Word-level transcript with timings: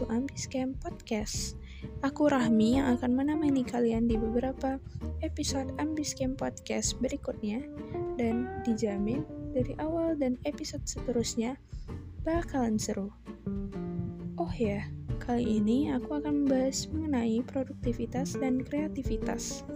to 0.00 0.08
Ambiscam 0.08 0.72
Podcast. 0.80 1.60
Aku 2.00 2.32
Rahmi 2.32 2.80
yang 2.80 2.96
akan 2.96 3.20
menemani 3.20 3.60
kalian 3.60 4.08
di 4.08 4.16
beberapa 4.16 4.80
episode 5.20 5.76
Ambiscam 5.76 6.40
Podcast 6.40 6.96
berikutnya 7.04 7.60
dan 8.16 8.48
dijamin 8.64 9.28
dari 9.52 9.76
awal 9.76 10.16
dan 10.16 10.40
episode 10.48 10.80
seterusnya 10.88 11.60
bakalan 12.24 12.80
seru. 12.80 13.12
Oh 14.40 14.48
ya, 14.56 14.88
kali 15.20 15.60
ini 15.60 15.92
aku 15.92 16.16
akan 16.16 16.48
membahas 16.48 16.88
mengenai 16.88 17.44
produktivitas 17.44 18.40
dan 18.40 18.64
kreativitas. 18.64 19.68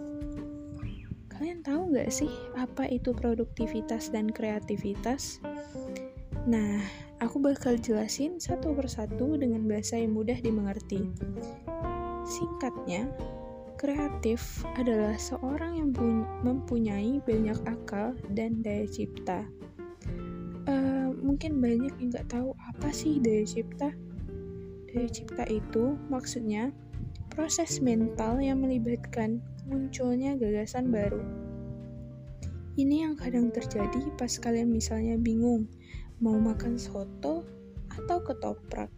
Kalian 1.29 1.61
tahu 1.61 1.93
nggak 1.93 2.09
sih 2.09 2.33
apa 2.57 2.89
itu 2.89 3.13
produktivitas 3.13 4.09
dan 4.09 4.33
kreativitas? 4.33 5.45
Nah, 6.49 6.81
aku 7.25 7.41
bakal 7.41 7.81
jelasin 7.81 8.37
satu 8.37 8.77
persatu 8.77 9.41
dengan 9.41 9.65
bahasa 9.65 9.97
yang 9.97 10.13
mudah 10.13 10.37
dimengerti. 10.45 11.09
Singkatnya, 12.29 13.09
kreatif 13.81 14.61
adalah 14.77 15.17
seorang 15.17 15.81
yang 15.81 15.91
mempunyai 16.45 17.25
banyak 17.25 17.57
akal 17.65 18.13
dan 18.37 18.61
daya 18.61 18.85
cipta. 18.85 19.49
Uh, 20.69 21.17
mungkin 21.21 21.61
banyak 21.61 21.93
yang 21.97 22.09
nggak 22.13 22.29
tahu 22.29 22.53
apa 22.69 22.93
sih 22.93 23.17
daya 23.21 23.45
cipta. 23.49 23.93
Daya 24.93 25.09
cipta 25.09 25.49
itu 25.49 25.97
maksudnya 26.13 26.73
proses 27.33 27.81
mental 27.81 28.39
yang 28.39 28.61
melibatkan 28.61 29.41
munculnya 29.65 30.37
gagasan 30.37 30.93
baru. 30.93 31.25
Ini 32.75 33.07
yang 33.07 33.15
kadang 33.15 33.55
terjadi 33.55 34.13
pas 34.19 34.35
kalian 34.37 34.71
misalnya 34.75 35.15
bingung 35.15 35.71
mau 36.25 36.41
makan 36.41 36.81
soto 36.81 37.45
atau 37.93 38.19
ketoprak. 38.25 38.89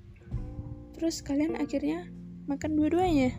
Terus 0.95 1.19
kalian 1.27 1.59
akhirnya 1.59 2.07
makan 2.47 2.79
dua-duanya. 2.79 3.35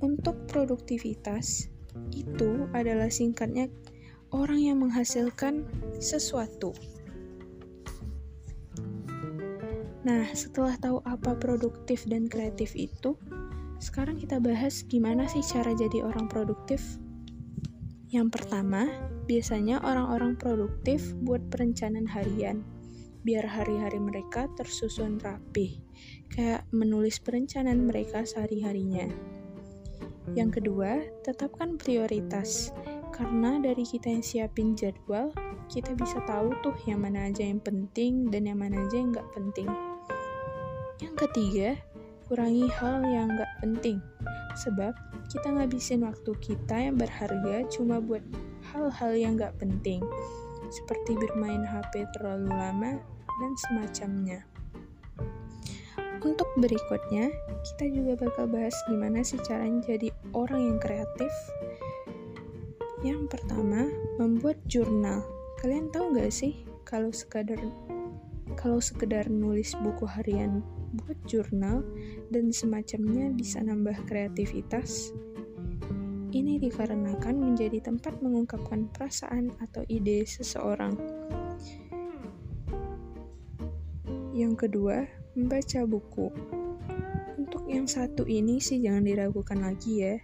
Untuk 0.00 0.48
produktivitas, 0.48 1.68
itu 2.16 2.64
adalah 2.72 3.12
singkatnya 3.12 3.68
orang 4.32 4.64
yang 4.64 4.80
menghasilkan 4.80 5.68
sesuatu. 6.00 6.72
Nah, 10.08 10.24
setelah 10.32 10.72
tahu 10.80 11.04
apa 11.04 11.36
produktif 11.36 12.08
dan 12.08 12.32
kreatif 12.32 12.72
itu, 12.72 13.12
sekarang 13.76 14.16
kita 14.16 14.40
bahas 14.40 14.80
gimana 14.88 15.28
sih 15.28 15.44
cara 15.44 15.76
jadi 15.76 16.00
orang 16.00 16.32
produktif. 16.32 16.80
Yang 18.08 18.40
pertama, 18.40 18.88
biasanya 19.28 19.84
orang-orang 19.84 20.32
produktif 20.40 21.12
buat 21.20 21.44
perencanaan 21.52 22.08
harian, 22.08 22.64
biar 23.20 23.44
hari-hari 23.44 24.00
mereka 24.00 24.48
tersusun 24.56 25.20
rapi, 25.20 25.84
kayak 26.32 26.64
menulis 26.72 27.20
perencanaan 27.20 27.84
mereka 27.84 28.24
sehari-harinya. 28.24 29.12
Yang 30.32 30.60
kedua, 30.60 31.04
tetapkan 31.20 31.76
prioritas, 31.76 32.72
karena 33.12 33.60
dari 33.60 33.84
kita 33.84 34.08
yang 34.08 34.24
siapin 34.24 34.72
jadwal, 34.72 35.28
kita 35.68 35.92
bisa 35.92 36.24
tahu 36.24 36.56
tuh 36.64 36.76
yang 36.88 37.04
mana 37.04 37.28
aja 37.28 37.44
yang 37.44 37.60
penting 37.60 38.32
dan 38.32 38.48
yang 38.48 38.56
mana 38.56 38.88
aja 38.88 38.96
yang 38.96 39.12
nggak 39.12 39.28
penting. 39.36 39.68
Yang 41.04 41.14
ketiga, 41.28 41.68
kurangi 42.24 42.72
hal 42.72 43.04
yang 43.04 43.36
nggak 43.36 43.52
penting, 43.60 44.00
sebab 44.58 44.92
kita 45.30 45.48
ngabisin 45.54 46.02
waktu 46.02 46.34
kita 46.42 46.90
yang 46.90 46.98
berharga 46.98 47.62
cuma 47.70 48.02
buat 48.02 48.22
hal-hal 48.74 49.12
yang 49.14 49.38
gak 49.38 49.54
penting, 49.62 50.02
seperti 50.68 51.14
bermain 51.14 51.62
HP 51.62 52.04
terlalu 52.18 52.50
lama 52.50 52.98
dan 53.38 53.52
semacamnya. 53.68 54.42
Untuk 56.18 56.50
berikutnya, 56.58 57.30
kita 57.62 57.84
juga 57.94 58.26
bakal 58.26 58.50
bahas 58.50 58.74
gimana 58.90 59.22
sih 59.22 59.38
caranya 59.46 59.78
jadi 59.86 60.10
orang 60.34 60.74
yang 60.74 60.78
kreatif. 60.82 61.30
Yang 63.06 63.30
pertama, 63.30 63.86
membuat 64.18 64.58
jurnal. 64.66 65.22
Kalian 65.62 65.94
tahu 65.94 66.18
gak 66.18 66.34
sih 66.34 66.66
kalau 66.82 67.14
sekadar 67.14 67.62
kalau 68.58 68.82
sekedar 68.82 69.30
nulis 69.30 69.70
buku 69.78 70.02
harian 70.02 70.66
buat 70.98 71.14
jurnal 71.30 71.86
dan 72.34 72.50
semacamnya 72.50 73.30
bisa 73.30 73.62
nambah 73.62 73.94
kreativitas? 74.10 75.14
Ini 76.34 76.58
dikarenakan 76.58 77.38
menjadi 77.38 77.78
tempat 77.78 78.18
mengungkapkan 78.18 78.90
perasaan 78.90 79.54
atau 79.62 79.86
ide 79.86 80.26
seseorang. 80.26 80.98
Yang 84.34 84.66
kedua, 84.66 85.06
membaca 85.38 85.86
buku. 85.86 86.26
Untuk 87.38 87.62
yang 87.70 87.86
satu 87.86 88.26
ini 88.26 88.58
sih 88.58 88.82
jangan 88.82 89.06
diragukan 89.06 89.62
lagi 89.62 90.02
ya. 90.02 90.18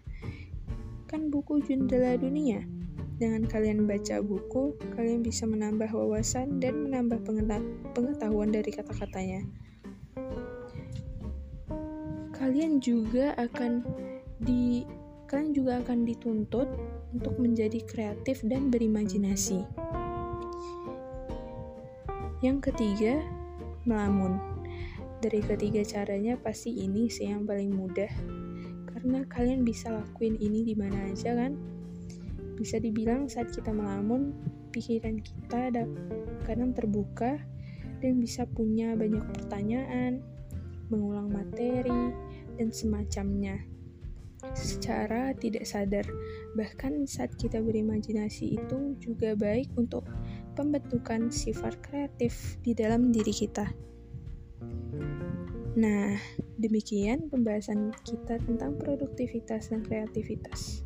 Kan 1.06 1.31
buku 1.31 1.62
jendela 1.62 2.19
dunia 2.19 2.84
dengan 3.14 3.47
kalian 3.47 3.86
baca 3.86 4.19
buku, 4.19 4.75
kalian 4.98 5.22
bisa 5.22 5.47
menambah 5.47 5.86
wawasan 5.94 6.58
dan 6.58 6.91
menambah 6.91 7.22
pengetahuan 7.94 8.50
dari 8.50 8.70
kata-katanya. 8.75 9.47
Kalian 12.34 12.82
juga 12.82 13.32
akan 13.38 13.86
di 14.42 14.82
kalian 15.30 15.50
juga 15.54 15.72
akan 15.80 16.04
dituntut 16.04 16.69
untuk 17.14 17.34
menjadi 17.38 17.80
kreatif 17.86 18.42
dan 18.44 18.69
berimajinasi. 18.69 19.62
Yang 22.44 22.70
ketiga, 22.70 23.24
melamun. 23.88 24.36
Dari 25.24 25.41
ketiga 25.41 25.80
caranya 25.80 26.36
pasti 26.36 26.84
ini 26.84 27.08
sih 27.08 27.32
yang 27.32 27.48
paling 27.48 27.72
mudah. 27.72 28.12
Karena 28.92 29.24
kalian 29.24 29.64
bisa 29.64 29.88
lakuin 29.88 30.36
ini 30.36 30.60
di 30.60 30.76
mana 30.76 31.08
aja 31.08 31.32
kan? 31.32 31.73
Bisa 32.54 32.78
dibilang 32.78 33.26
saat 33.26 33.50
kita 33.50 33.75
melamun, 33.75 34.34
pikiran 34.70 35.19
kita 35.22 35.75
ada 35.75 35.82
kadang 36.47 36.75
terbuka 36.75 37.38
dan 37.98 38.20
bisa 38.20 38.44
punya 38.44 38.94
banyak 38.94 39.22
pertanyaan, 39.32 40.20
mengulang 40.92 41.31
materi, 41.32 42.12
dan 42.60 42.69
semacamnya. 42.70 43.59
Secara 44.53 45.32
tidak 45.41 45.65
sadar, 45.65 46.04
bahkan 46.53 47.09
saat 47.09 47.32
kita 47.41 47.65
berimajinasi 47.65 48.60
itu 48.60 48.92
juga 49.00 49.32
baik 49.32 49.72
untuk 49.81 50.04
pembentukan 50.53 51.32
sifat 51.32 51.81
kreatif 51.81 52.60
di 52.60 52.76
dalam 52.76 53.09
diri 53.09 53.32
kita. 53.32 53.72
Nah, 55.75 56.15
demikian 56.60 57.32
pembahasan 57.32 57.91
kita 58.06 58.38
tentang 58.44 58.78
produktivitas 58.78 59.72
dan 59.72 59.82
kreativitas. 59.82 60.84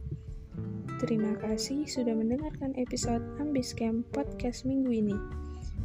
Terima 0.98 1.30
kasih 1.38 1.86
sudah 1.86 2.10
mendengarkan 2.10 2.74
episode 2.74 3.22
Ambiscam 3.38 4.02
Podcast 4.10 4.66
minggu 4.66 4.90
ini. 4.90 5.14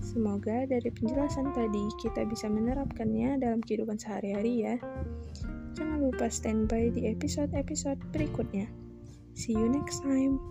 Semoga 0.02 0.66
dari 0.66 0.90
penjelasan 0.90 1.54
tadi 1.54 1.86
kita 2.02 2.26
bisa 2.26 2.50
menerapkannya 2.50 3.38
dalam 3.38 3.62
kehidupan 3.62 4.02
sehari-hari 4.02 4.66
ya. 4.66 4.76
Jangan 5.78 6.10
lupa 6.10 6.34
standby 6.34 6.90
di 6.90 7.14
episode-episode 7.14 8.02
berikutnya. 8.10 8.66
See 9.38 9.54
you 9.54 9.70
next 9.70 10.02
time. 10.02 10.42